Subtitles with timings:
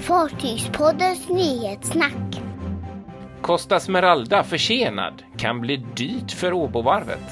[0.00, 2.40] Fartygspoddens nyhetssnack.
[3.40, 7.22] Costa Smeralda försenad kan bli dyrt för Åbovarvet.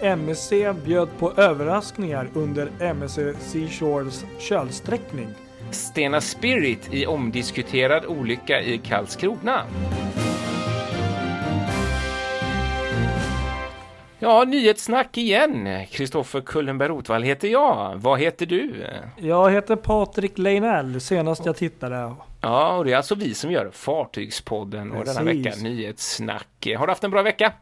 [0.00, 0.52] MSC
[0.84, 5.28] bjöd på överraskningar under MSC Seashores kölsträckning.
[5.70, 9.64] Stena Spirit i omdiskuterad olycka i Karlskrona.
[14.22, 15.86] Ja, nyhetssnack igen.
[15.90, 17.92] Kristoffer Kullenberg Rotvall heter jag.
[17.96, 18.86] Vad heter du?
[19.16, 22.14] Jag heter Patrik Leinell, senast jag tittade.
[22.40, 26.68] Ja, och det är alltså vi som gör Fartygspodden och denna vecka nyhetssnack.
[26.78, 27.52] Har du haft en bra vecka?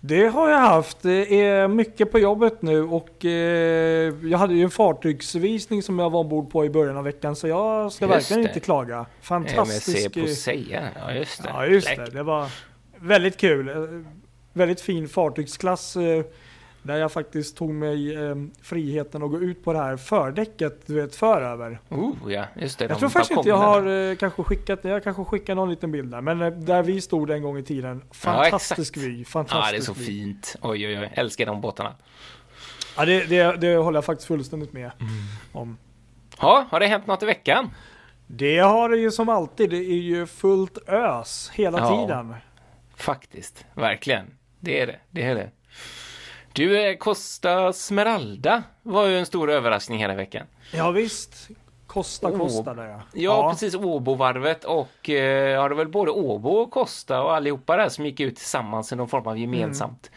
[0.00, 1.02] Det har jag haft.
[1.02, 6.10] Det är mycket på jobbet nu och eh, jag hade ju en fartygsvisning som jag
[6.10, 8.48] var ombord på i början av veckan så jag ska Just verkligen det.
[8.48, 8.98] inte klaga.
[8.98, 10.14] MSC Fantastisk.
[10.14, 10.88] på säga.
[11.06, 11.48] Ja, just det.
[11.48, 12.48] Ja just det, det var
[13.00, 13.70] väldigt kul.
[14.52, 16.24] Väldigt fin fartygsklass eh,
[16.82, 20.94] där jag faktiskt tog mig eh, friheten att gå ut på det här fördäcket, du
[20.94, 21.80] vet föröver.
[21.88, 22.84] Oh, ja, just det.
[22.84, 25.92] Jag de tror faktiskt inte jag har eh, kanske skickat, jag kanske skickar någon liten
[25.92, 28.02] bild där, men eh, där vi stod en gång i tiden.
[28.10, 29.06] Fantastisk exakt.
[29.10, 30.06] vy, Ja, fantastisk det är så vy.
[30.06, 30.56] fint.
[30.62, 31.10] Oj, oj, oj.
[31.14, 31.94] Älskar de båtarna.
[32.96, 35.12] Ja, det, det, det håller jag faktiskt fullständigt med Mm.
[35.52, 35.78] om.
[36.40, 37.70] Ja, har det hänt något i veckan?
[38.26, 42.00] Det har det ju som alltid, det är ju fullt ös hela Ja.
[42.06, 42.34] tiden.
[42.96, 44.26] Faktiskt, verkligen.
[44.62, 45.50] Det är det, det är det.
[46.52, 50.46] Du, eh, Costa Smeralda var ju en stor överraskning hela veckan.
[50.72, 51.48] Ja visst,
[51.86, 52.38] Costa Åh.
[52.38, 53.00] Costa där ja.
[53.12, 53.74] Ja, precis.
[53.74, 55.14] Åbovarvet och eh,
[55.50, 58.92] ja, det var väl både Åbo och Costa och allihopa där som gick ut tillsammans
[58.92, 60.10] i någon form av gemensamt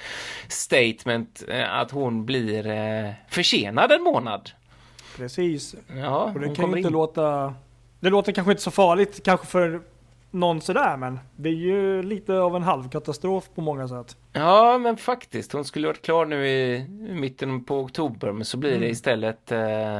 [0.48, 4.50] statement eh, att hon blir eh, försenad en månad.
[5.18, 5.76] Precis.
[5.96, 6.94] Ja, Och det kan ju inte in.
[6.94, 7.54] låta...
[8.00, 9.82] Det låter kanske inte så farligt kanske för
[10.36, 14.18] någon sådär men det är ju lite av en halvkatastrof på många sätt.
[14.34, 15.52] Ja, men faktiskt.
[15.54, 18.90] Hon skulle varit klar nu i mitten på oktober, men så blir det Mm.
[18.92, 20.00] istället eh,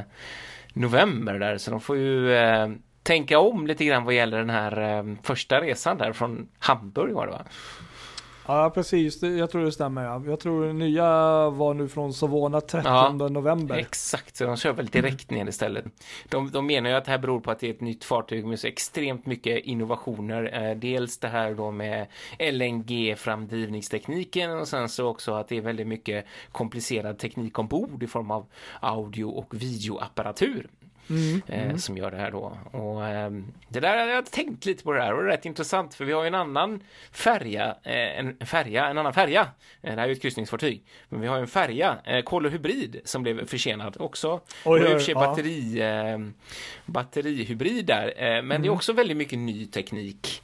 [0.74, 2.68] november där, så de får ju eh,
[3.04, 7.26] tänka om lite grann vad gäller den här eh, första resan där från Hamburg var
[7.26, 7.42] det va?
[8.48, 10.24] Ja precis, jag tror det stämmer ja.
[10.26, 11.04] Jag tror den nya
[11.50, 13.78] var nu från Savona 30 Ja, november.
[13.78, 15.86] Exakt, så de kör väl direkt ner istället.
[16.30, 18.46] De, de menar ju att det här beror på att det är ett nytt fartyg
[18.46, 20.70] med så extremt mycket innovationer.
[20.70, 22.08] Eh, dels det här då med
[22.40, 28.32] LNG-framdrivningstekniken och sen så också att det är väldigt mycket komplicerad teknik ombord i form
[28.32, 28.46] av
[28.82, 30.68] audio och videoapparatur.
[31.10, 32.58] Mm, eh, som gör det här då.
[32.72, 35.46] Och ehm, det där har jag tänkt lite på det här och det är rätt
[35.46, 39.42] intressant för vi har ju en annan färja, eh, en färja, en annan färja.
[39.82, 43.02] Eh, det här är ju ett kryssningsfartyg, men vi har en färja, eh, Kollo Hybrid,
[43.06, 44.40] som blev försenad också.
[44.66, 46.18] Oj, var i och för sig batteri, eh,
[46.86, 48.74] batterihybrid där, eh, men det är Mm.
[48.74, 50.42] också väldigt mycket ny teknik.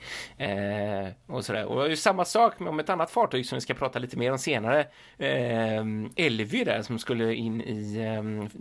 [1.27, 1.65] Och sådär.
[1.65, 3.99] Och det är ju samma sak med om ett annat fartyg som vi ska prata
[3.99, 4.79] lite mer om senare.
[5.17, 5.85] Eh,
[6.15, 7.97] Elvy där som skulle in i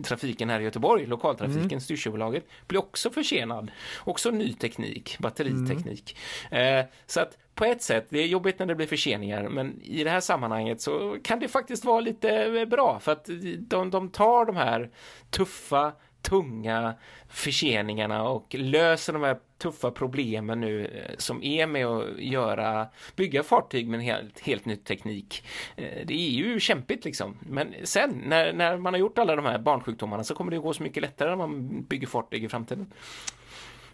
[0.03, 1.79] trafiken här i Göteborg, lokaltrafiken, Mm.
[1.91, 3.71] Styrsöbolaget, blir också försenad.
[3.99, 6.17] Också ny teknik, batteriteknik.
[6.51, 6.79] Mm.
[6.79, 10.03] Eh, så att på ett sätt, det är jobbigt när det blir förseningar, men i
[10.03, 14.09] det här sammanhanget så kan det faktiskt vara lite eh, bra för att de, de
[14.09, 14.89] tar de här
[15.29, 15.91] tuffa,
[16.21, 16.93] tunga
[17.27, 23.43] förseningarna och löser de här tuffa problemen nu eh, som är med att göra, bygga
[23.43, 25.43] fartyg med en helt, helt ny teknik.
[25.75, 29.45] Eh, det är ju kämpigt liksom, men sen när, när man har gjort alla de
[29.45, 32.87] här barnsjukdomarna så kommer det gå så mycket lättare när man bygger fartyg i framtiden.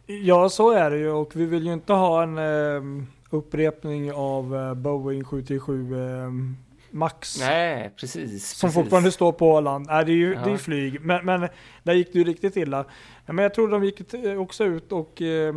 [0.05, 4.55] Ja så är det ju och vi vill ju inte ha en eh, upprepning av
[4.55, 6.31] eh, Boeing 737 eh,
[6.97, 7.39] Max.
[7.39, 8.49] Nej, precis.
[8.49, 8.75] Som precis.
[8.83, 9.85] fortfarande står på land.
[9.89, 10.41] Nej, det är ju Ja.
[10.45, 11.01] det är flyg.
[11.01, 11.47] Men, men
[11.83, 12.85] där gick det ju riktigt illa.
[13.25, 15.55] Men jag tror de gick t- också ut och eh,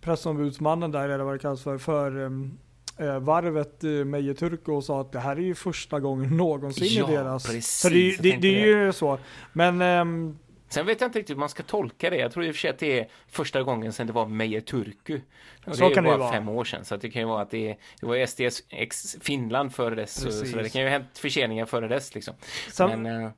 [0.00, 4.84] pressombudsmannen där, eller vad det kallas för, för eh, eh, varvet eh, Meje Turku och
[4.84, 7.46] sa att det här är ju första gången någonsin Ja, i deras.
[7.46, 9.18] precis, så det, det, det är ju så.
[9.52, 10.38] Men ehm,
[10.68, 12.16] Sen vet jag inte riktigt hur man ska tolka det.
[12.16, 14.60] Jag tror i och för sig att det är första gången sedan det var Meijer
[14.60, 15.20] Turku.
[15.66, 16.32] Och Så det är kan det ju ju bara vara.
[16.32, 16.84] fem år sedan.
[16.84, 20.24] Så det kan ju vara att det, är, det var SDS ex Finland före dess.
[20.24, 20.50] Precis.
[20.52, 22.34] så det kan ju ha hänt förseningar före dess liksom.
[22.72, 23.30] sen, Men, eh,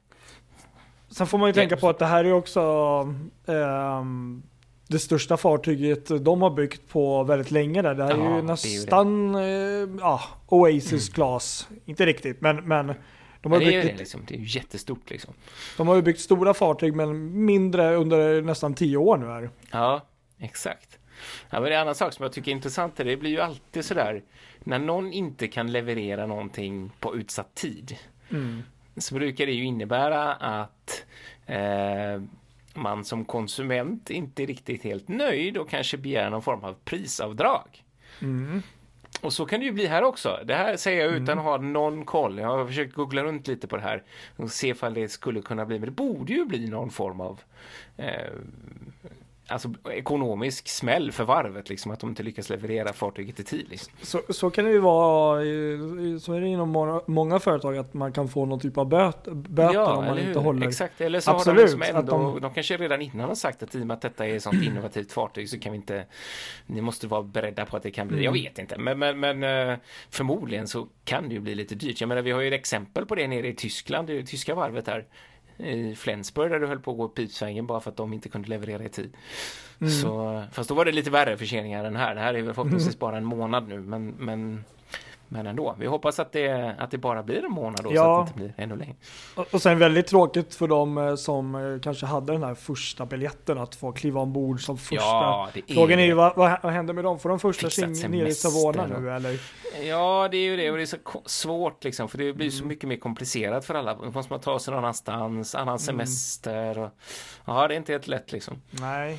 [1.10, 2.60] sen får man ju det- tänka på att det här är också
[3.46, 4.42] ehm,
[4.88, 7.94] det största fartyget de har byggt på väldigt länge där.
[7.94, 8.46] Det här Ja, är det är ju ju det.
[8.52, 11.68] nästan eh, ja, Oasis class.
[11.84, 12.94] Inte riktigt men, men
[13.40, 14.24] de har det är ju byggt det ett liksom.
[14.28, 15.34] Det är ju jättestort liksom.
[15.76, 19.50] De har ju byggt stora fartyg men mindre under nästan tio år nu här.
[19.70, 20.06] Ja,
[20.38, 20.98] exakt.
[21.50, 22.96] Ja, men det är en annan sak som jag tycker är intressant.
[22.96, 24.22] Det blir ju alltid sådär.
[24.58, 27.96] När någon inte kan leverera någonting på utsatt tid.
[28.96, 31.04] så brukar det ju innebära att
[31.46, 32.22] eh,
[32.74, 37.84] man som konsument inte är riktigt helt nöjd och kanske begär någon form av prisavdrag.
[38.20, 38.62] Mm.
[39.20, 40.40] Och så kan det ju bli här också.
[40.44, 42.38] Det här säger jag utan att ha någon koll.
[42.38, 44.02] Jag har försökt googla runt lite på det här
[44.36, 45.78] och se ifall det skulle kunna bli.
[45.78, 47.40] Men det borde ju bli någon form av
[47.96, 48.32] eh,
[49.48, 53.66] alltså, ekonomisk smäll för varvet, liksom, att de inte lyckas leverera fartyget i tid.
[53.68, 53.92] Liksom.
[54.02, 55.40] Så, så kan det ju vara,
[56.20, 59.24] så är det inom många, många företag att man kan få någon typ av böt,
[59.24, 60.68] böter Ja, om man inte håller.
[60.68, 62.54] Exakt, eller så Absolut, har de liksom att ändå, de- de...
[62.54, 65.12] kanske redan innan har sagt att i och med att detta är ett sånt innovativt
[65.12, 66.04] fartyg så kan vi inte,
[66.66, 68.42] ni måste vara beredda på att det kan bli, jag Mm.
[68.44, 69.78] vet inte, men, men, men eh,
[70.10, 72.00] förmodligen så kan det ju bli lite dyrt.
[72.00, 74.84] Jag menar, vi har ju ett exempel på det nere i Tyskland, det tyska varvet
[74.84, 75.04] där
[75.58, 78.48] i Flensburg där du höll på att gå pipsvängen bara för att de inte kunde
[78.48, 79.12] leverera i tid.
[79.80, 79.92] Mm.
[79.92, 82.14] Så, fast då var det lite värre förseningar än här.
[82.14, 84.64] Det här är väl förhoppningsvis bara en månad nu, men, men,
[85.28, 85.76] men ändå.
[85.78, 88.20] Vi hoppas att det, att det bara blir en månad då, så Ja.
[88.20, 88.94] att det inte blir ännu längre.
[89.52, 93.58] Och sen väldigt tråkigt för de eh, som eh, kanske hade den här första biljetten
[93.58, 94.94] att få kliva ombord som första.
[95.04, 97.18] Ja, är Frågan är ju vad, vad, händer med dem?
[97.18, 99.40] Får de första sin nere i Savona nu eller?
[99.88, 100.96] Ja, det är ju det och det är så
[101.26, 102.58] svårt liksom för det blir Mm.
[102.58, 103.94] så mycket mer komplicerat för alla.
[103.94, 105.68] Då måste man ta sig någon annanstans, Mm.
[105.68, 106.90] annan semester och
[107.44, 108.62] ja, det är inte helt lätt liksom.
[108.70, 109.18] Nej.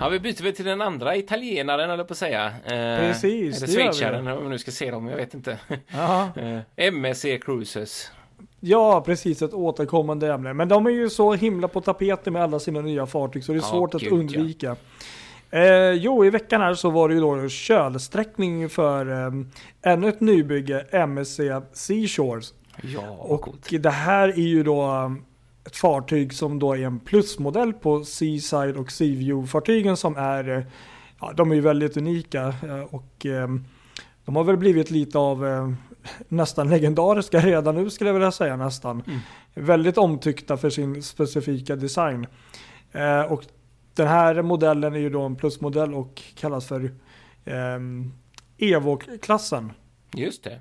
[0.00, 2.46] Ja, vi byter väl till den andra italienaren eller på att säga.
[2.46, 5.58] Eh, Precis, Eller schweizaren om vi nu ska se dem, jag vet inte.
[6.36, 6.58] Eh,
[6.88, 8.10] MSC Cruises.
[8.60, 9.42] Ja, precis.
[9.42, 10.52] Ett återkommande ämne.
[10.54, 13.58] Men de är ju så himla på tapeten med alla sina nya fartyg så det
[13.58, 14.16] är Ja, svårt att gud, ja.
[14.16, 14.76] undvika.
[15.50, 19.32] Eh, jo, i veckan här så var det ju då kölsträckning för eh,
[19.92, 21.40] ännu ett nybygge, MSC
[21.72, 22.54] Seashores.
[22.82, 23.68] Ja, Och coolt.
[23.82, 25.24] det här är ju då um,
[25.66, 30.66] ett fartyg som då är en plusmodell på Seaside och Seaview-fartygen som är,
[31.20, 33.48] ja, de är ju väldigt unika eh, och eh,
[34.24, 35.72] de har väl blivit lite av eh,
[36.28, 39.02] nästan legendariska redan nu skulle jag vilja säga nästan.
[39.06, 39.18] Mm.
[39.54, 42.26] Väldigt omtyckta för sin specifika design.
[43.28, 43.44] Och
[43.94, 46.92] den här modellen är ju då en plusmodell och kallas för
[48.58, 49.72] Evo-klassen.
[50.14, 50.60] Just det.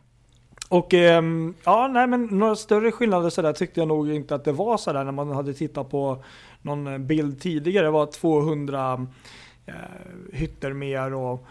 [0.73, 4.51] Och ehm, ja, nej men några större skillnader sådär tyckte jag nog inte att det
[4.51, 6.23] var sådär när man hade tittat på
[6.61, 7.85] någon bild tidigare.
[7.85, 9.07] Det var 200
[9.65, 9.73] eh,
[10.31, 11.45] hytter mer och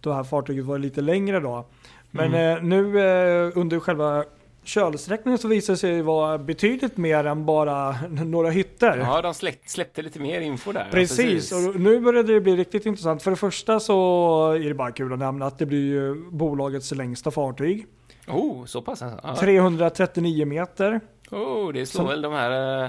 [0.00, 1.66] det här fartyget var lite längre då.
[2.10, 4.24] Men eh, nu eh, under själva
[4.64, 8.98] kölsträckningen så visade det sig vara betydligt mer än bara några hytter.
[8.98, 10.80] Ja, de släpp, släppte lläppte mer info där.
[10.80, 13.22] Ja, Precis, och nu började det bli riktigt intressant.
[13.22, 16.92] För det första så är det bara kul att nämna att det blir ju bolagets
[16.92, 17.86] längsta fartyg.
[18.28, 19.20] Oh, så pass alltså.
[19.22, 19.36] Ja.
[19.36, 21.00] 339 meter.
[21.30, 22.84] Oh, det slår Som- väl de här...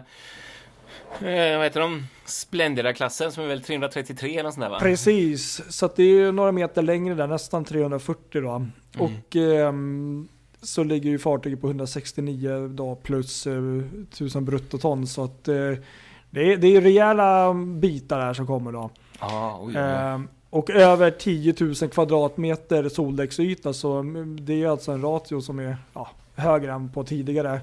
[1.21, 2.03] Eh, eh, vad heter de?
[2.25, 4.79] Splendida-klassen som är väl 333 eller sånt där va?
[4.79, 8.49] Precis, så att det är ju några meter längre där, nästan 340 då.
[8.49, 8.71] Mm.
[8.97, 10.27] Och ehm,
[10.61, 15.07] så ligger ju fartyget på 169 då plus eh, 1000 bruttoton.
[15.07, 15.55] Så att eh,
[16.29, 18.89] det, är, det är rejäla bitar här som kommer då.
[19.21, 19.75] Oj, oj, oj.
[19.75, 24.03] Ehm, och över 10 000 kvadratmeter soldäcksyta så
[24.39, 27.61] det är alltså en ratio som är ja, högre än på tidigare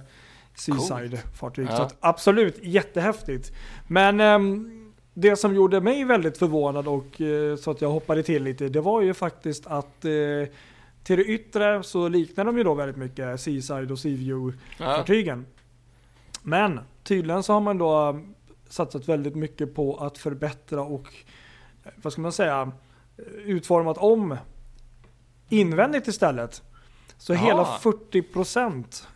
[0.56, 1.66] Seaside-fartyg.
[1.70, 1.76] Ja.
[1.76, 3.52] Så att absolut jättehäftigt.
[3.88, 8.42] Men ehm, det som gjorde mig väldigt förvånad och eh, så att jag hoppade till
[8.42, 10.48] lite, det var ju faktiskt att eh,
[11.02, 15.04] till det yttre så liknar de ju då väldigt mycket Seaside och Seaview ja.
[16.42, 18.20] Men tydligen så har man då
[18.68, 21.12] satsat väldigt mycket på att förbättra och eh,
[22.02, 22.72] vad ska man säga
[23.44, 24.36] utformat om
[25.48, 26.62] invändigt istället.
[27.18, 27.36] Så Ah.
[27.36, 29.06] hela 40%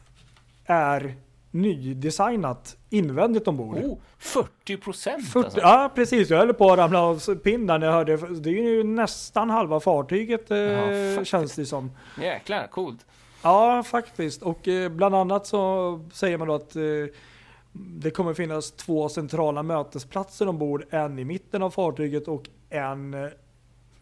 [0.65, 1.15] är
[1.51, 3.77] nydesignat invändigt ombord.
[3.77, 5.61] Oh, 40 procent 40, alltså.
[5.61, 8.17] Ja precis, jag höll på att ramla av pinn där när jag hörde.
[8.17, 11.91] Det är ju nästan halva fartyget eh, Ja, känns det som.
[12.21, 13.07] Jäklar, coolt.
[13.43, 14.43] Ja, faktiskt.
[14.43, 16.83] Och eh, bland annat så säger man då att eh,
[17.73, 20.85] det kommer finnas två centrala mötesplatser ombord.
[20.91, 23.31] En i mitten av fartyget och en eh,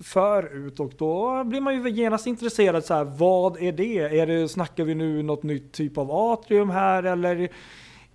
[0.00, 0.80] förut.
[0.80, 2.84] Och då blir man ju genast intresserad.
[2.84, 3.98] Så här, vad är det?
[3.98, 4.48] Är det?
[4.48, 7.02] Snackar vi nu något nytt typ av atrium här?
[7.02, 7.48] Eller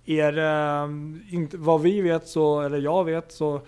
[0.04, 3.60] är det, eh, inte, vad vi vet så, eller jag vet så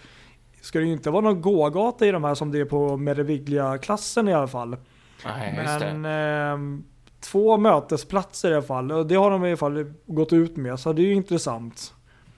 [0.61, 4.29] ska det ju inte vara någon gågata i de här som det är på Mereviglia-klassen
[4.29, 4.77] i alla fall.
[5.25, 5.63] Nej.
[5.65, 6.85] Men ehm,
[7.21, 8.93] två mötesplatser i alla fall.
[8.93, 10.81] Och det har de i alla fall gått ut med.
[10.81, 11.95] Så det är ju intressant.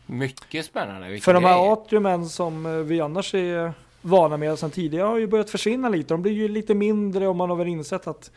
[0.06, 1.18] Mycket spännande.
[1.18, 3.72] För de här atriumen som eh, vi annars är
[4.08, 6.14] vana med sedan tidigare har ju börjat försvinna lite.
[6.14, 8.30] De blir ju lite mindre och man har väl insett att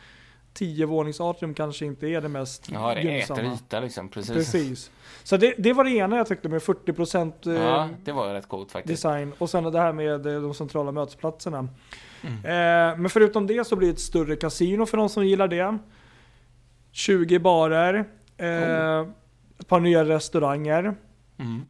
[0.54, 3.42] 10 våningsatrium kanske inte är det mest Ja, det äter gynnsamma.
[3.54, 4.08] yta liksom.
[4.08, 4.32] Precis.
[4.34, 4.90] Precis.
[5.22, 8.48] Så det, det var det ena jag tyckte med 40% eh, Ja, det var rätt
[8.48, 9.02] coolt faktiskt.
[9.02, 9.32] design.
[9.38, 11.68] Och sen det här med eh, de centrala mötesplatserna.
[12.22, 12.36] Mm.
[12.36, 15.78] Eh, men förutom det så blir det ett större kasino för de som gillar det.
[16.92, 18.04] 20 barer.
[18.36, 19.00] Eh,
[19.60, 20.94] Ett par nya restauranger.
[21.38, 21.62] Mm.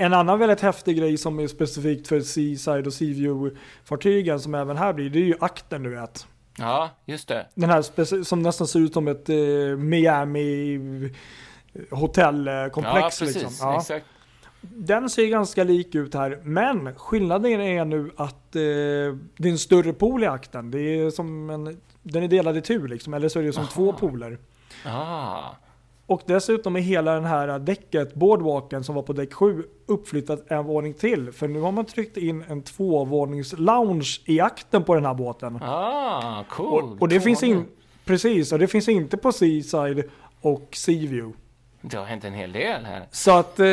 [0.00, 4.92] En annan väldigt häftig grej som är specifikt för Seaside och Seaview-fartygen som även här
[4.92, 6.26] blir, det är ju akten du vet.
[6.58, 7.46] Ja, just det.
[7.54, 9.36] Den här som nästan ser ut som ett eh,
[9.76, 10.78] Miami
[11.90, 13.20] hotellkomplex.
[13.20, 13.34] Ja, precis.
[13.34, 13.52] liksom.
[13.60, 13.76] Ja.
[13.80, 14.06] Exakt.
[14.60, 18.60] den ser ganska lik ut här, men skillnaden är nu att eh,
[19.36, 20.70] det är en större pool i akten.
[20.70, 23.62] Det är som en, den är delad i tur liksom, eller så är det som
[23.62, 23.72] Aha.
[23.72, 24.38] två pooler.
[24.86, 25.44] Ah,
[26.10, 30.64] Och dessutom är hela den här däcket, boardwalken som var på däck 7, uppflyttat en
[30.64, 31.32] våning till.
[31.32, 35.58] För nu har man tryckt in en tvåvånings lounge i akten på den här båten.
[35.62, 36.84] ah cool.
[36.84, 37.66] Och, och det finns in,
[38.04, 40.04] precis, och det finns inte på Seaside
[40.40, 41.38] och Seaview.
[41.80, 43.06] Det har hänt en hel del här.
[43.10, 43.66] Så att, eh,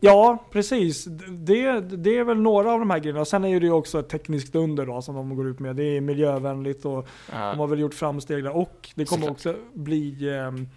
[0.00, 1.04] ja precis.
[1.28, 3.24] Det, det är väl några av de här grejerna.
[3.24, 5.76] Sen är det ju också ett tekniskt under då som de går ut med.
[5.76, 7.50] Det är miljövänligt och Ja.
[7.50, 8.56] de har väl gjort framsteg där.
[8.56, 10.68] Och det kommer också bli ehm,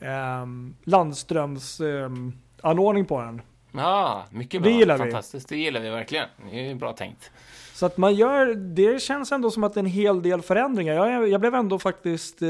[0.00, 2.32] ehm, landströms ehm,
[2.62, 3.42] anordning på den.
[3.72, 4.78] Ja, mycket Det bra.
[4.78, 5.02] gillar vi.
[5.10, 6.28] Fantastiskt, det gillar vi verkligen.
[6.50, 7.30] Det är bra tänkt.
[7.74, 10.94] Så att man gör, det känns ändå som att det är en hel del förändringar.
[10.94, 12.48] Jag, jag blev ändå faktiskt eh,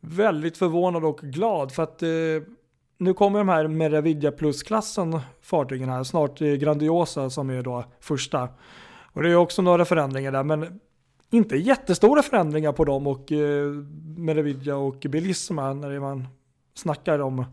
[0.00, 2.08] väldigt förvånad och glad för att eh,
[3.00, 8.48] nu kommer de här Meravidia Plus-klassen fartygen här, snart eh, Grandiosa som är då första.
[9.12, 10.80] Och det är också några förändringar där, men
[11.30, 13.66] inte jättestora förändringar på dem och eh,
[14.16, 16.28] Meravidia och Bellissima när man
[16.74, 17.44] snackar om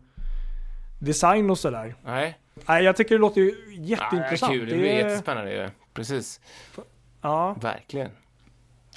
[0.99, 1.95] design och sådär.
[2.03, 4.53] Nej, Nej, jag tycker det låter ju ja, jätteintressant.
[4.53, 4.69] kul.
[4.69, 5.69] Det blir jättespännande ju.
[5.93, 6.41] Precis,
[7.21, 7.55] ja.
[7.61, 8.11] verkligen.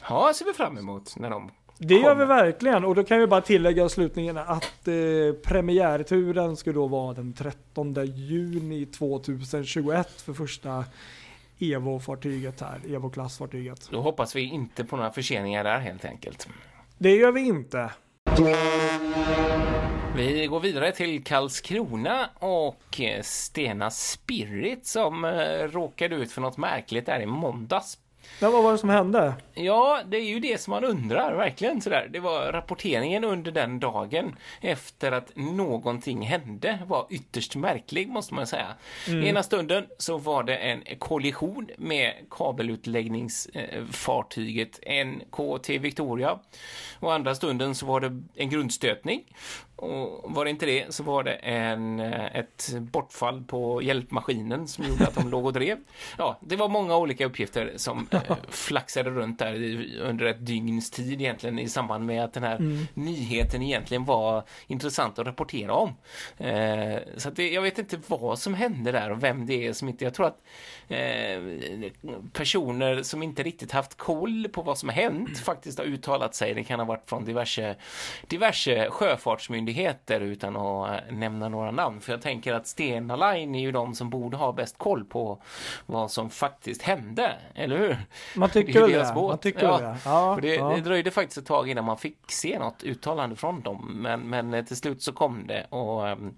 [0.08, 1.50] Ja, ser vi fram emot när de
[1.82, 4.94] Det gör vi verkligen och då kan vi bara tillägga slutningen att eh,
[5.42, 10.84] premiärturen ska då vara den 13 juni 2021 för första
[11.58, 13.88] Evo-fartyget här, Evo-klassfartyget.
[13.90, 16.48] Då hoppas vi inte på några förseningar där helt enkelt.
[16.98, 17.90] Det gör vi inte.
[20.16, 25.30] Vi går vidare till Karlskrona och eh, Stena Spirit som eh,
[25.72, 27.98] råkade ut för något märkligt där i måndags.
[28.40, 29.34] Men vad var det som hände?
[29.54, 32.08] Ja, det är ju det som man undrar, verkligen sådär.
[32.10, 38.46] Det var rapporteringen under den dagen efter att någonting hände var ytterst märklig, måste man
[38.46, 38.66] säga.
[39.08, 46.38] Ena stunden så var det en kollision med kabelutläggningsfartyget NKT Victoria.
[47.00, 49.24] Och andra stunden så var det en grundstötning.
[49.80, 54.84] Och var det inte det så var det en, eh, ett bortfall på hjälpmaskinen som
[54.84, 55.78] gjorde att de låg och drev.
[56.18, 60.90] Ja, det var många olika uppgifter som eh, flaxade runt där i, under ett dygns
[60.90, 65.94] tid egentligen i samband med att den här nyheten egentligen var intressant att rapportera om.
[66.38, 69.88] Eh, så det, jag vet inte vad som hände där och vem det är som
[69.88, 70.04] inte...
[70.04, 70.42] Jag tror att
[70.88, 71.40] eh,
[72.32, 76.54] personer som inte riktigt haft koll på vad som har hänt faktiskt har uttalat sig.
[76.54, 77.76] Det kan ha varit från diverse,
[78.28, 79.69] diverse sjöfartsmyndigheter
[80.08, 82.00] utan att nämna några namn.
[82.00, 85.42] För jag tänker att Stena Line är ju de som borde ha bäst koll på
[85.86, 87.96] vad som faktiskt hände, eller hur?
[88.36, 89.14] Man tycker väl det.
[89.14, 89.96] Man tycker Ja, det.
[90.04, 90.68] Ja, det, ja.
[90.68, 94.54] det dröjde faktiskt ett tag innan man fick se något uttalande från dem, men, men
[94.54, 95.66] eh, till slut så kom det.
[95.68, 96.34] Och äm,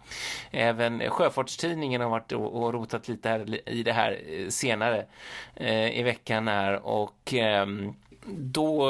[0.50, 5.06] även Sjöfartstidningen har varit och, och rotat lite här, i det här eh, senare
[5.54, 7.94] eh, i veckan här och ehm,
[8.26, 8.88] då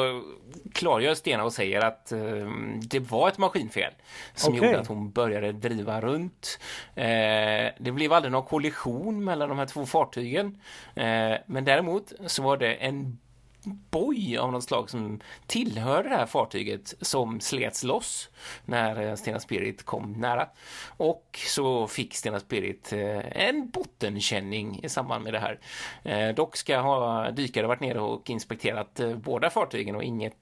[0.73, 3.93] klargör Stena och säger att ehm, det var ett maskinfel
[4.35, 4.67] som Okej.
[4.67, 6.59] gjorde att hon började driva runt.
[6.95, 10.59] Eh, det blev aldrig någon kollision mellan de här två fartygen,
[10.95, 13.19] eh, men däremot så var det en
[13.65, 18.29] boj av något slag som tillhörde det här fartyget som slets loss
[18.65, 20.49] när eh, Stena Spirit kom nära.
[20.87, 25.59] Och så fick Stena Spirit eh, en bottenkänning i samband med det här.
[26.03, 30.37] Eh, Dock ska ha dykare varit nere och inspekterat båda fartygen och inget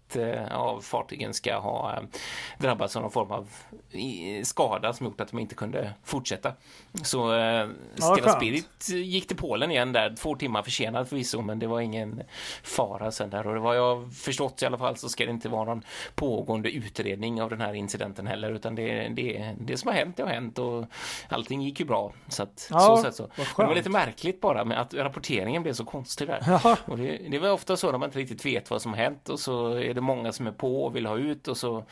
[0.51, 1.99] av fartygen ska ha
[2.59, 3.49] drabbats av någon form av
[4.43, 6.53] skada som gjort att de inte kunde fortsätta.
[7.03, 7.29] Så
[7.95, 8.33] Stena.
[8.33, 12.23] Spirit gick till Polen igen där, två timmar försenad förvisso, men det var ingen
[12.63, 13.47] fara sen där.
[13.47, 16.71] Och det var jag förstått i alla fall så ska det inte vara någon pågående
[16.71, 20.31] utredning av den här incidenten heller, utan det, det, det som har hänt, det har
[20.31, 20.85] hänt och
[21.29, 22.13] allting gick ju bra.
[22.29, 23.23] Så att, Ja, så så.
[23.23, 26.71] vad Men det var lite märkligt bara med att rapporteringen blev så konstig där.
[26.87, 29.29] Och det, det var ofta så när man inte riktigt vet vad som har hänt
[29.29, 31.85] och så är det många som är på och vill ha ut och så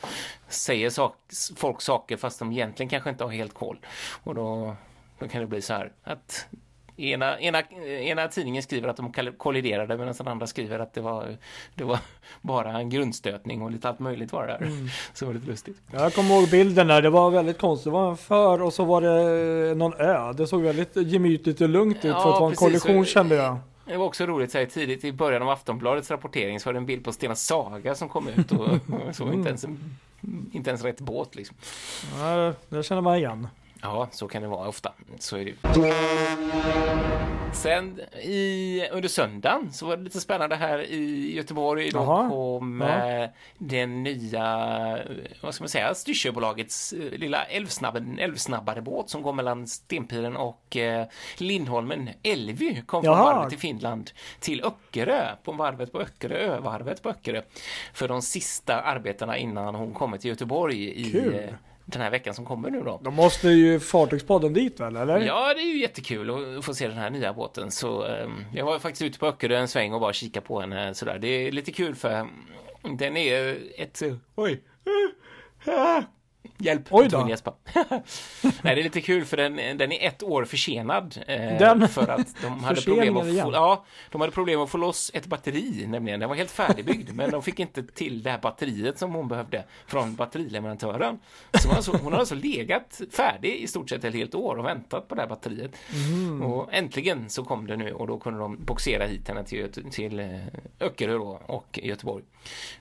[0.47, 1.15] säger sak,
[1.55, 3.79] folk saker fast de egentligen kanske inte har helt koll.
[4.23, 4.75] Och då,
[5.19, 6.47] då kan det bli så här att
[6.99, 11.37] ena, ena, ena tidningen skriver att de kolliderade medan den andra skriver att det var,
[11.75, 11.99] det var
[12.41, 14.71] bara en grundstötning och lite allt möjligt var det där.
[15.13, 15.77] Så det var lite lustigt.
[15.91, 17.85] Jag kommer ihåg bilden där, det var väldigt konstigt.
[17.85, 20.33] Det var en för och så var det någon ö.
[20.33, 23.57] Det såg väldigt gemytligt och lugnt ut för Ja, att vara en kollision kände jag.
[23.85, 26.79] Det var också roligt så här, tidigt i början av Aftonbladets rapportering så var det
[26.79, 28.79] en bild på Stena Saga som kom ut och, och
[29.15, 29.97] så inte ens, en,
[30.51, 31.57] inte ens rätt båt liksom.
[32.19, 33.47] Ja, det känner man igen.
[33.81, 34.93] Ja, så kan det vara ofta.
[35.19, 35.55] Så är det ju.
[37.53, 41.89] Sen i, under söndagen så var det lite spännande här i Göteborg.
[41.91, 42.29] Då Jaha.
[42.29, 43.09] kom Ja.
[43.23, 44.45] eh, den nya,
[44.97, 47.43] eh, vad ska man säga, Styrsöbolagets eh, lilla
[48.19, 50.77] älvsnabbare båt som går mellan Stenpiren och
[51.37, 52.09] Lindholmen.
[52.23, 53.33] Älvy kom från Jaha.
[53.33, 57.41] varvet i Finland till Öckerö, på varvet på Öckerö, övarvet på Öckerö.
[57.93, 61.53] För de sista arbetena innan hon kommer till Göteborg i Kul.
[61.93, 62.99] Den här veckan som kommer nu då.
[63.03, 65.19] Då måste ju Fartygspodden dit väl, eller?
[65.19, 67.71] Ja, det är ju jättekul att få se den här nya båten.
[67.71, 70.93] Så eh, jag var faktiskt ute på Öckerö en sväng och bara kika på henne
[70.93, 71.19] sådär.
[71.19, 72.27] Det är lite kul för
[72.97, 74.01] den är ett...
[74.35, 74.63] Oj!
[76.57, 76.81] Hjälp!
[76.89, 77.17] Oj då.
[78.61, 81.17] Nej, det är lite kul för den, den är ett år försenad.
[81.27, 84.77] Eh, Den- för att de hade problem att få, ja, de hade problem att få
[84.77, 86.19] loss ett batteri nämligen.
[86.19, 89.63] Den var helt färdigbyggd, men de fick inte till det här batteriet som hon behövde
[89.87, 91.19] från batterileverantören.
[91.53, 94.65] Så hon, alltså, hon har alltså legat färdig i stort sett ett helt år och
[94.65, 95.71] väntat på det här batteriet.
[95.93, 96.41] Mm.
[96.41, 100.19] Och äntligen så kom det nu och då kunde de boxera hit henne till, till
[100.19, 100.27] eh,
[100.79, 102.23] Öckerö och Göteborg.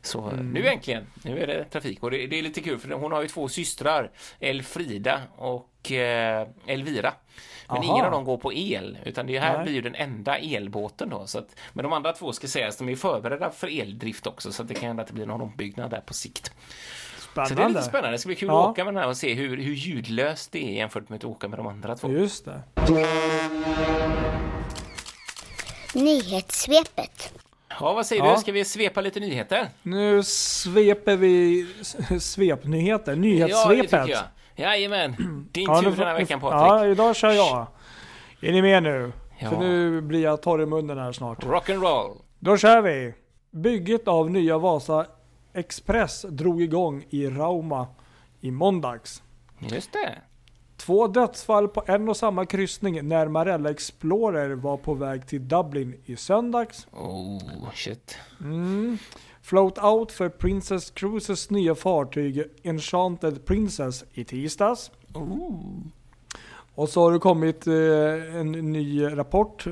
[0.03, 0.51] Så eh, Mm.
[0.53, 3.23] nu äntligen, nu är det trafik och det, det är lite kul för hon har
[3.23, 7.13] ju två systrar, Elfrida och eh, Elvira.
[7.69, 7.85] Men Aha.
[7.93, 9.63] ingen av dem går på el, utan det här Nej.
[9.63, 11.27] blir ju den enda elbåten då.
[11.27, 14.63] Så att, men de andra två ska sägas, de är förberedda för eldrift också, så
[14.63, 16.45] att det kan hända att det blir någon ombyggnad där på sikt.
[16.47, 17.69] Så det är Spännande.
[17.79, 18.11] lite spännande.
[18.11, 18.65] Det ska bli kul Ja.
[18.65, 21.25] att åka med den här och se hur, hur ljudlöst det är jämfört med att
[21.25, 22.11] åka med de andra två.
[22.11, 22.63] Just det.
[25.95, 27.33] Nyhetssvepet.
[27.81, 28.35] Ja, vad säger Ja.
[28.35, 28.41] du?
[28.41, 29.69] Ska vi svepa lite nyheter?
[29.83, 31.67] Nu sveper vi
[32.21, 33.13] svepnyheter.
[33.13, 33.91] Ja, det Nyhetssvepet.
[33.91, 34.23] tycker jag.
[34.57, 35.15] Jajamän,
[35.53, 36.61] din Ja, tur den här veckan Patrik.
[36.71, 37.67] Ja, idag kör jag.
[38.41, 39.13] Är ni med nu?
[39.39, 39.51] Ja.
[39.51, 41.45] För nu blir jag torr i munnen här snart.
[41.45, 42.17] Rock'n'roll.
[42.39, 43.15] Då kör vi!
[43.51, 45.07] Bygget av nya Vasa
[45.55, 47.87] Express drog igång i Rauma
[48.41, 49.23] i måndags.
[49.59, 50.19] Just det.
[50.79, 55.95] Två dödsfall på en och samma kryssning när Marella Explorer var på väg till Dublin
[56.05, 56.87] i söndags.
[56.93, 58.17] Oh, shit.
[58.41, 58.99] Mm.
[59.43, 64.91] Float out för Princess Cruises nya fartyg Enchanted Princess i tisdags.
[65.15, 65.61] Oh.
[66.75, 69.67] Och så har det kommit eh, en ny rapport.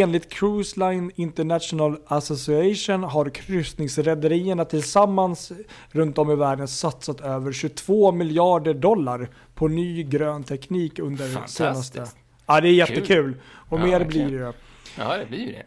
[0.00, 5.52] Enligt Cruise Line International Association har kryssningsrederierna tillsammans
[5.90, 12.06] runt om i världen satsat över 22 miljarder dollar på ny grön teknik under senaste...
[12.46, 13.36] Ja, det är jättekul.
[13.44, 14.28] Och Ja, mer verkligen.
[14.28, 14.52] blir det.
[14.98, 15.66] Ja, det blir det.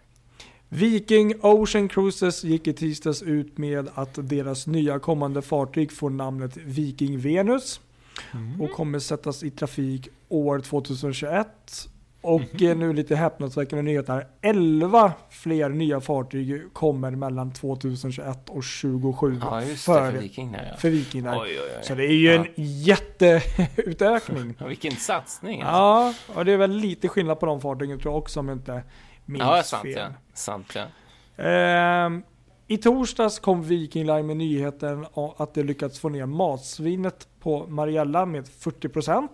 [0.70, 6.58] Viking Ocean Cruises gick i tisdags ut med att deras nya kommande fartyg får namnet
[6.58, 7.82] Viking Venus
[8.60, 11.48] och kommer sättas i trafik år 2021.
[12.28, 14.28] Och eh, nu lite häpnadsväckande nyheter.
[14.42, 20.68] 11 fler nya fartyg kommer mellan 2021 och 2027 Ja, just för, för Viking där
[20.72, 20.78] ja.
[20.78, 21.40] för Viking där.
[21.42, 21.84] Oj, oj, oj.
[21.84, 22.46] Så det är ju Ja.
[22.46, 24.56] en jätteutökning.
[24.68, 25.62] Vilken satsning.
[25.62, 26.22] alltså.
[26.32, 28.58] Ja, och det är väl lite skillnad på de fartygen tror jag också om jag
[28.58, 28.84] inte
[29.26, 29.94] minns ja sant fel.
[29.98, 30.08] ja.
[30.34, 30.84] Sant ja.
[31.44, 32.24] Ehm,
[32.68, 35.06] I torsdags kom Viking Line med nyheten
[35.38, 39.28] att de lyckats få ner matsvinnet på Mariella med 40%.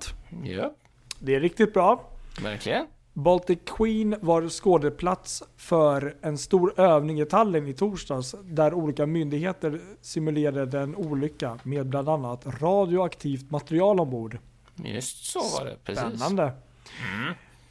[0.43, 0.73] Ja,
[1.19, 2.09] Det är riktigt bra.
[2.41, 2.85] Verkligen.
[3.13, 9.81] Baltic Queen var skådeplats för en stor övning i Tallinn i torsdags där olika myndigheter
[10.01, 14.37] simulerade en olycka med bland annat radioaktivt material ombord.
[14.75, 16.03] Just så var det, precis.
[16.03, 16.53] Spännande.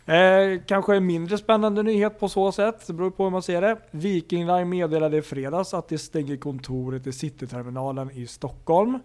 [0.07, 3.61] Eh, kanske en mindre spännande nyhet på så sätt, det beror på hur man ser
[3.61, 3.79] det.
[3.91, 8.99] Viking Line meddelade i fredags att de stänger kontoret i Cityterminalen i Stockholm.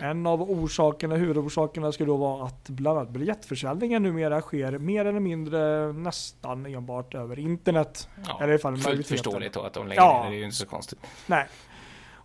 [0.00, 5.20] En av orsakerna, huvudorsakerna skulle då vara att bland annat biljettförsäljningen numera sker mer eller
[5.20, 8.08] mindre nästan enbart över internet.
[8.28, 10.22] Ja, Eller i fall fullt förståeligt då att de lägger Ja.
[10.22, 10.36] ner det.
[10.36, 10.98] är ju inte så konstigt.
[11.26, 11.46] Nej.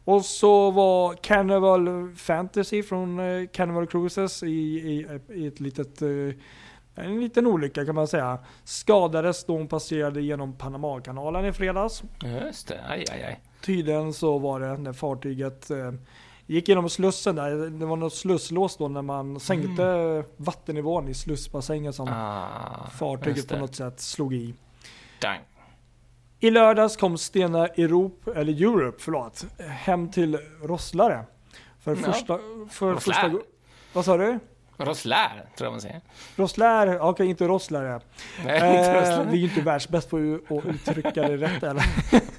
[0.03, 6.09] Och så var Carnival Fantasy från eh, Carnival Cruises i, i, i ett litet, eh,
[6.95, 8.39] en liten olycka kan man säga.
[8.63, 12.03] Skadades då hon passerade genom Panamakanalen i fredags.
[12.45, 13.39] Just det, aj, aj, aj.
[13.61, 15.91] Tydligen så var det när fartyget eh,
[16.47, 17.51] gick genom slussen där.
[17.69, 23.57] Det var något slusslås då när man sänkte vattennivån i slussbassängen som Ah, fartyget på
[23.57, 24.53] något sätt slog i.
[25.21, 25.39] Dang.
[26.39, 31.25] I lördags kom Stena Europe, eller Europe, förlåt, hem till Rosslare.
[31.83, 32.11] För Ja.
[32.13, 33.29] första, för Rosslare.
[33.31, 33.39] första
[33.93, 34.39] Vad sa du?
[34.77, 36.01] Roslär, tror jag man säger.
[36.35, 36.99] Rosslare?
[36.99, 37.99] Okej, inte Rosslare.
[38.45, 40.17] Nej, inte Eh, vi är ju inte världsbäst på
[40.49, 41.83] att uttrycka det rätt eller?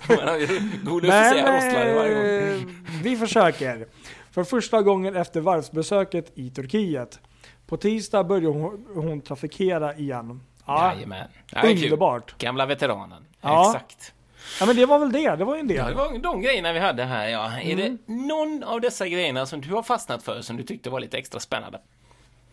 [0.16, 2.77] Man har ju att säga Roslär varje gång.
[3.02, 3.86] Vi försöker.
[4.30, 7.20] För första gången efter varvsbesöket i Turkiet.
[7.66, 10.40] På tisdag börjar hon, hon trafikera igen.
[10.66, 11.26] Ja, Jajamän.
[11.52, 11.84] Ja, är kul.
[11.84, 12.38] underbart.
[12.38, 13.24] Gamla veteranen.
[13.40, 13.66] Ja.
[13.74, 14.14] Exakt.
[14.60, 15.94] Ja men det var väl det, det var ju en Ja, det del.
[15.96, 17.58] var de grejerna vi hade här, ja.
[17.60, 17.98] Är Mm.
[18.06, 21.18] det någon av dessa grejerna som du har fastnat för som du tyckte var lite
[21.18, 21.80] extra spännande?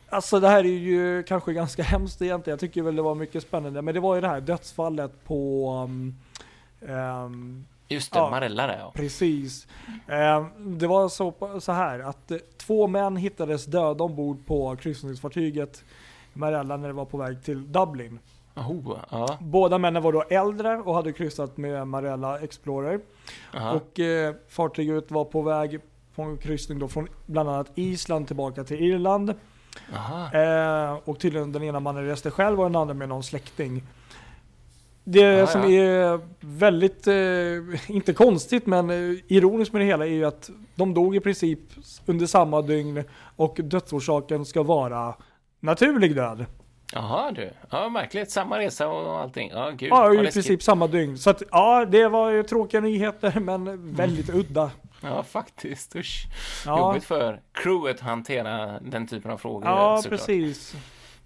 [0.10, 2.54] Alltså det här är ju kanske ganska hemskt egentligen.
[2.54, 3.82] Jag tycker väl det var mycket spännande.
[3.82, 6.16] Men det var ju det här dödsfallet på um,
[6.82, 8.30] um, Just det, Ja.
[8.30, 8.92] Marella där ja.
[8.96, 9.68] Precis.
[10.08, 15.84] Eh, det var så, så här att eh, två män hittades döda ombord på kryssningsfartyget
[16.34, 18.20] Marella när det var på väg till Dublin.
[18.56, 19.38] Oh, ja.
[19.42, 23.00] Båda männen var då äldre och hade kryssat med Marella Explorer.
[23.56, 23.72] Aha.
[23.72, 25.80] Och eh, fartyget var på väg
[26.16, 29.30] på en kryssning då från bland annat Island tillbaka till Irland.
[30.34, 33.84] Eh, och tydligen den ena mannen reste själv och den andra med någon släkting.
[35.08, 35.82] Det Ja, som ja.
[35.82, 40.94] är väldigt, eh, inte konstigt men eh, ironiskt med det hela är ju att de
[40.94, 41.60] dog i princip
[42.06, 43.04] under samma dygn
[43.36, 45.16] och dödsorsaken ska vara
[45.60, 46.46] naturlig död.
[46.94, 47.52] Jaha du.
[47.70, 48.32] Ja, märkligt.
[48.32, 49.50] Samma resa och allting.
[49.54, 49.90] Ja, gud.
[49.90, 51.18] Ja, i princip samma dygn.
[51.18, 54.72] Så att, ja, det var ju tråkiga nyheter men väldigt udda.
[55.02, 55.96] Ja, faktiskt.
[55.96, 56.26] Usch.
[56.66, 59.66] Ja, Jobbigt för crewet att hantera den typen av frågor.
[59.66, 60.20] ja såklart.
[60.20, 60.76] precis.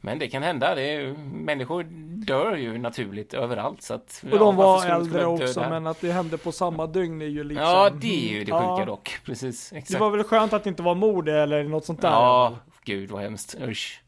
[0.02, 0.76] Men det kan hända.
[0.76, 1.84] Det är, människor
[2.26, 3.82] dör ju naturligt överallt.
[3.82, 7.22] Så att, Och de varför var äldre också men att det hände på samma dygn
[7.22, 7.68] är ju liksom...
[7.68, 8.86] Ja, det är ju det sjuka Ja.
[8.86, 9.20] dock.
[9.26, 9.92] Precis, exakt.
[9.92, 12.10] Det var väl skönt att det inte var mord eller något sånt där.
[12.10, 13.56] Ja, gud vad hemskt.
[13.62, 14.02] Usch.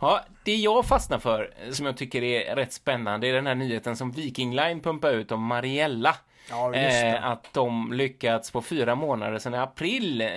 [0.00, 3.96] Ja, det jag fastnar för, som jag tycker är rätt spännande, är den här nyheten
[3.96, 6.16] som Viking Line pumpar ut om Mariella.
[6.50, 6.74] Ja.
[6.74, 10.28] Eh, att de lyckats på fyra månader sedan i april eh,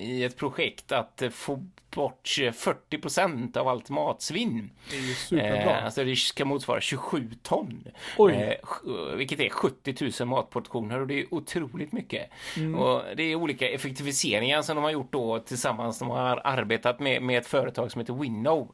[0.00, 4.70] i ett projekt att eh, få bort eh, 40% av allt matsvinn.
[4.90, 5.78] Det är ju superbra.
[5.78, 7.84] Eh, alltså det ska motsvara 27 ton.
[8.18, 8.32] Oj.
[8.32, 12.30] Eh, vilket är 70 000 matportioner och det är otroligt mycket.
[12.56, 12.74] Mm.
[12.74, 15.98] Och det är olika effektiviseringar som de har gjort då tillsammans.
[15.98, 18.68] De har arbetat med, med ett företag som heter Winnow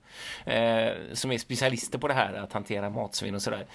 [0.45, 3.67] eh, som är specialister på det här att hantera matsvinn och sådär.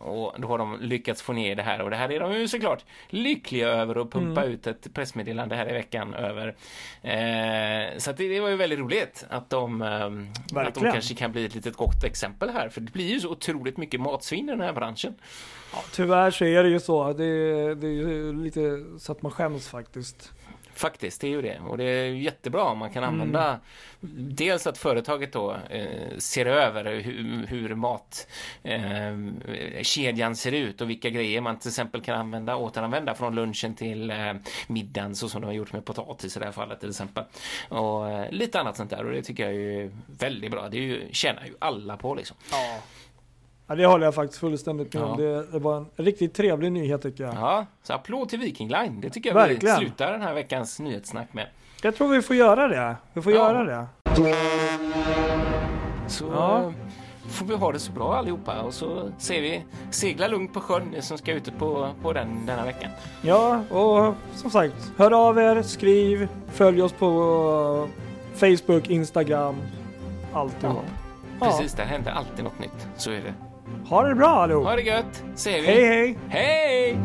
[0.00, 2.84] Och då har de lyckats få ner det här det här är de ju såklart
[3.08, 4.52] lyckliga över att pumpa Mm.
[4.54, 6.48] ut ett pressmeddelande här i veckan över.
[7.02, 11.32] Eh, så det, det var ju väldigt roligt att de, eh, att de kanske kan
[11.32, 14.52] bli ett litet gott exempel här för det blir ju så otroligt mycket matsvinn i
[14.52, 15.14] den här branschen.
[15.74, 17.12] Ja, tyvärr så är det ju så.
[17.12, 20.32] Det, är- det är ju lite så att man skäms faktiskt.
[20.82, 21.58] Faktiskt, det är ju det.
[21.68, 23.14] Och det är jättebra om man kan Mm.
[23.20, 23.60] använda
[24.16, 28.26] dels att företaget då eh, ser över hur, hur mat
[28.62, 34.10] eh, ser ut och vilka grejer man till exempel kan använda, återanvända från lunchen till
[34.10, 34.32] eh,
[34.66, 37.24] middagen så som de har gjort med potatis i det här fallet till exempel.
[37.68, 40.68] Och eh, lite annat sånt där och det tycker jag är väldigt bra.
[40.68, 42.36] Det är ju, tjänar ju alla på liksom.
[42.50, 42.78] Ja.
[43.72, 45.22] Ja, det håller jag faktiskt fullständigt med om.
[45.24, 45.42] Ja.
[45.52, 47.34] Det, var en riktigt trevlig nyhet tycker jag.
[47.34, 49.00] Ja, så applåd till Viking Line.
[49.00, 49.78] Det tycker jag Verkligen.
[49.80, 51.46] vi slutar den här veckans nyhetssnack med.
[51.82, 52.96] Jag tror vi får göra det.
[53.12, 53.38] Vi får Ja.
[53.38, 53.86] göra det.
[56.08, 56.58] Så Ja.
[56.62, 56.70] eh,
[57.28, 60.82] får vi ha det så bra allihopa och så ser vi segla lugnt på sjön
[60.92, 62.90] ni som ska ute på, på den denna veckan.
[63.22, 67.88] Ja, och som sagt, hör av er, skriv, följ oss på
[68.34, 69.56] Facebook, Instagram,
[70.32, 70.76] alltihop.
[71.40, 71.46] Ja.
[71.46, 72.86] Precis, där händer alltid något nytt.
[72.96, 73.34] Så är det.
[73.88, 74.64] Ha det bra allihop!
[74.64, 75.66] Ha det gött, säger vi.
[75.66, 76.18] Hej hej!
[76.28, 76.98] Hej!